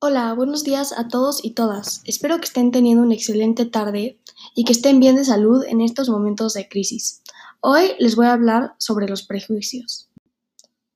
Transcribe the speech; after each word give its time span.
Hola, 0.00 0.32
buenos 0.32 0.62
días 0.62 0.96
a 0.96 1.08
todos 1.08 1.44
y 1.44 1.54
todas. 1.54 2.02
Espero 2.04 2.38
que 2.38 2.44
estén 2.44 2.70
teniendo 2.70 3.02
una 3.02 3.14
excelente 3.14 3.66
tarde 3.66 4.20
y 4.54 4.62
que 4.62 4.70
estén 4.70 5.00
bien 5.00 5.16
de 5.16 5.24
salud 5.24 5.64
en 5.66 5.80
estos 5.80 6.08
momentos 6.08 6.54
de 6.54 6.68
crisis. 6.68 7.20
Hoy 7.58 7.94
les 7.98 8.14
voy 8.14 8.26
a 8.26 8.34
hablar 8.34 8.76
sobre 8.78 9.08
los 9.08 9.24
prejuicios. 9.24 10.08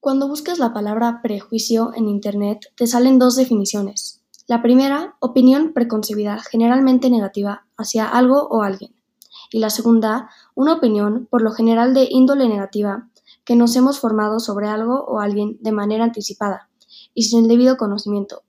Cuando 0.00 0.28
buscas 0.28 0.58
la 0.58 0.72
palabra 0.72 1.20
prejuicio 1.22 1.92
en 1.94 2.08
Internet, 2.08 2.72
te 2.74 2.86
salen 2.86 3.18
dos 3.18 3.36
definiciones. 3.36 4.22
La 4.46 4.62
primera, 4.62 5.16
opinión 5.20 5.74
preconcebida, 5.74 6.38
generalmente 6.50 7.10
negativa, 7.10 7.66
hacia 7.76 8.08
algo 8.08 8.48
o 8.48 8.62
alguien. 8.62 8.96
Y 9.50 9.58
la 9.58 9.68
segunda, 9.68 10.30
una 10.54 10.72
opinión, 10.72 11.28
por 11.30 11.42
lo 11.42 11.52
general 11.52 11.92
de 11.92 12.08
índole 12.08 12.48
negativa, 12.48 13.10
que 13.44 13.56
nos 13.56 13.76
hemos 13.76 14.00
formado 14.00 14.40
sobre 14.40 14.68
algo 14.68 15.04
o 15.04 15.20
alguien 15.20 15.58
de 15.60 15.72
manera 15.72 16.04
anticipada 16.04 16.70
y 17.12 17.24
sin 17.24 17.42
el 17.42 17.48
debido 17.48 17.76
conocimiento. 17.76 18.45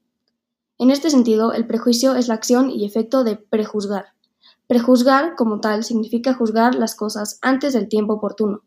En 0.80 0.92
este 0.92 1.10
sentido, 1.10 1.54
el 1.54 1.66
prejuicio 1.66 2.16
es 2.16 2.28
la 2.28 2.36
acción 2.36 2.70
y 2.70 2.86
efecto 2.86 3.24
de 3.24 3.36
prejuzgar. 3.36 4.14
Prejuzgar, 4.68 5.36
como 5.36 5.60
tal, 5.60 5.84
significa 5.84 6.34
juzgar 6.34 6.76
las 6.76 6.94
cosas 6.94 7.40
antes 7.42 7.74
del 7.74 7.88
tiempo 7.88 8.14
oportuno. 8.14 8.62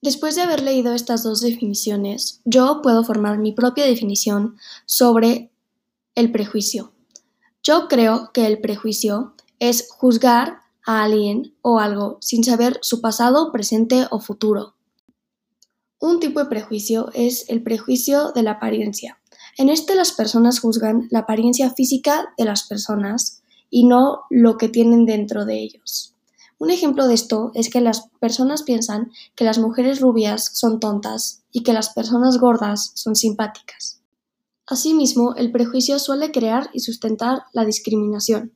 Después 0.00 0.36
de 0.36 0.42
haber 0.42 0.62
leído 0.62 0.94
estas 0.94 1.24
dos 1.24 1.40
definiciones, 1.40 2.40
yo 2.44 2.80
puedo 2.82 3.02
formar 3.02 3.38
mi 3.38 3.52
propia 3.52 3.84
definición 3.84 4.56
sobre 4.86 5.50
el 6.14 6.30
prejuicio. 6.30 6.92
Yo 7.62 7.88
creo 7.88 8.30
que 8.32 8.46
el 8.46 8.60
prejuicio 8.60 9.34
es 9.58 9.90
juzgar 9.90 10.60
a 10.86 11.02
alguien 11.02 11.54
o 11.62 11.80
algo 11.80 12.18
sin 12.20 12.44
saber 12.44 12.78
su 12.80 13.00
pasado, 13.00 13.50
presente 13.50 14.06
o 14.10 14.20
futuro. 14.20 14.74
Un 15.98 16.20
tipo 16.20 16.38
de 16.38 16.46
prejuicio 16.46 17.10
es 17.12 17.50
el 17.50 17.62
prejuicio 17.62 18.30
de 18.30 18.44
la 18.44 18.52
apariencia. 18.52 19.18
En 19.58 19.70
este 19.70 19.96
las 19.96 20.12
personas 20.12 20.60
juzgan 20.60 21.08
la 21.10 21.20
apariencia 21.20 21.70
física 21.70 22.32
de 22.38 22.44
las 22.44 22.62
personas 22.62 23.42
y 23.70 23.86
no 23.86 24.20
lo 24.30 24.56
que 24.56 24.68
tienen 24.68 25.04
dentro 25.04 25.44
de 25.44 25.58
ellos. 25.58 26.14
Un 26.58 26.70
ejemplo 26.70 27.08
de 27.08 27.14
esto 27.14 27.50
es 27.54 27.68
que 27.68 27.80
las 27.80 28.08
personas 28.20 28.62
piensan 28.62 29.10
que 29.34 29.42
las 29.42 29.58
mujeres 29.58 30.00
rubias 30.00 30.48
son 30.54 30.78
tontas 30.78 31.42
y 31.50 31.64
que 31.64 31.72
las 31.72 31.88
personas 31.88 32.38
gordas 32.38 32.92
son 32.94 33.16
simpáticas. 33.16 34.00
Asimismo, 34.64 35.34
el 35.34 35.50
prejuicio 35.50 35.98
suele 35.98 36.30
crear 36.30 36.70
y 36.72 36.78
sustentar 36.78 37.42
la 37.52 37.64
discriminación. 37.64 38.52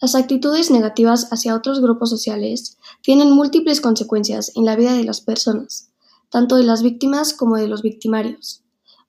Las 0.00 0.14
actitudes 0.14 0.70
negativas 0.70 1.32
hacia 1.32 1.56
otros 1.56 1.80
grupos 1.80 2.10
sociales 2.10 2.76
tienen 3.02 3.32
múltiples 3.32 3.80
consecuencias 3.80 4.52
en 4.54 4.64
la 4.64 4.76
vida 4.76 4.92
de 4.92 5.02
las 5.02 5.20
personas, 5.20 5.90
tanto 6.30 6.54
de 6.54 6.62
las 6.62 6.84
víctimas 6.84 7.34
como 7.34 7.56
de 7.56 7.66
los 7.66 7.82
victimarios. 7.82 8.62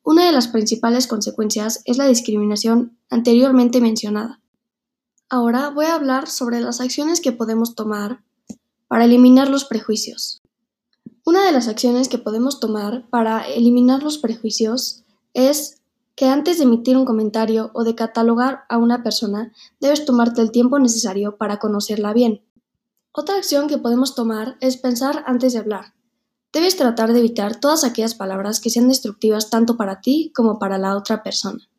Una 0.09 0.25
de 0.25 0.31
las 0.31 0.47
principales 0.47 1.05
consecuencias 1.05 1.83
es 1.85 1.99
la 1.99 2.07
discriminación 2.07 2.97
anteriormente 3.11 3.79
mencionada. 3.79 4.41
Ahora 5.29 5.69
voy 5.69 5.85
a 5.85 5.93
hablar 5.93 6.27
sobre 6.27 6.61
las 6.61 6.81
acciones 6.81 7.21
que 7.21 7.31
podemos 7.31 7.75
tomar 7.75 8.23
para 8.87 9.05
eliminar 9.05 9.49
los 9.49 9.65
prejuicios. 9.65 10.41
Una 11.25 11.45
de 11.45 11.51
las 11.51 11.67
acciones 11.67 12.09
que 12.09 12.17
podemos 12.17 12.59
tomar 12.59 13.07
para 13.11 13.47
eliminar 13.47 14.01
los 14.01 14.17
prejuicios 14.17 15.03
es 15.35 15.83
que 16.15 16.25
antes 16.25 16.57
de 16.57 16.63
emitir 16.63 16.97
un 16.97 17.05
comentario 17.05 17.69
o 17.75 17.83
de 17.83 17.93
catalogar 17.93 18.63
a 18.67 18.79
una 18.79 19.03
persona, 19.03 19.53
debes 19.79 20.05
tomarte 20.05 20.41
el 20.41 20.49
tiempo 20.49 20.79
necesario 20.79 21.37
para 21.37 21.59
conocerla 21.59 22.13
bien. 22.13 22.41
Otra 23.11 23.35
acción 23.35 23.67
que 23.67 23.77
podemos 23.77 24.15
tomar 24.15 24.57
es 24.59 24.75
pensar 24.77 25.23
antes 25.27 25.53
de 25.53 25.59
hablar. 25.59 25.93
Debes 26.51 26.77
tratar 26.77 27.13
de 27.13 27.19
evitar 27.19 27.59
todas 27.59 27.83
aquellas 27.83 28.15
palabras 28.15 28.59
que 28.59 28.71
sean 28.71 28.87
destructivas 28.87 29.51
tanto 29.51 29.77
para 29.77 30.01
ti 30.01 30.31
como 30.35 30.57
para 30.57 30.79
la 30.79 30.97
otra 30.97 31.21
persona. 31.21 31.69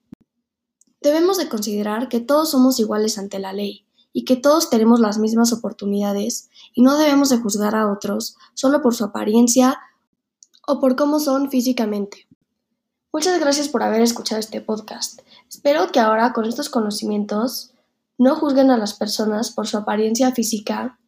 Debemos 1.02 1.38
de 1.38 1.48
considerar 1.48 2.08
que 2.08 2.20
todos 2.20 2.50
somos 2.50 2.78
iguales 2.78 3.18
ante 3.18 3.38
la 3.38 3.52
ley 3.52 3.86
y 4.12 4.24
que 4.24 4.36
todos 4.36 4.70
tenemos 4.70 5.00
las 5.00 5.18
mismas 5.18 5.52
oportunidades 5.52 6.50
y 6.72 6.82
no 6.82 6.96
debemos 6.98 7.30
de 7.30 7.38
juzgar 7.38 7.74
a 7.74 7.90
otros 7.90 8.36
solo 8.54 8.80
por 8.80 8.94
su 8.94 9.04
apariencia 9.04 9.80
o 10.66 10.78
por 10.78 10.94
cómo 10.94 11.18
son 11.18 11.50
físicamente. 11.50 12.28
Muchas 13.12 13.40
gracias 13.40 13.68
por 13.68 13.82
haber 13.82 14.02
escuchado 14.02 14.38
este 14.38 14.60
podcast. 14.60 15.20
Espero 15.48 15.90
que 15.90 15.98
ahora 15.98 16.32
con 16.32 16.44
estos 16.44 16.68
conocimientos 16.68 17.72
no 18.18 18.36
juzguen 18.36 18.70
a 18.70 18.76
las 18.76 18.94
personas 18.94 19.50
por 19.50 19.66
su 19.66 19.78
apariencia 19.78 20.30
física 20.32 21.00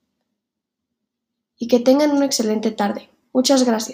y 1.56 1.68
que 1.68 1.78
tengan 1.78 2.10
una 2.10 2.24
excelente 2.24 2.72
tarde. 2.72 3.08
Muchas 3.32 3.64
gracias. 3.64 3.90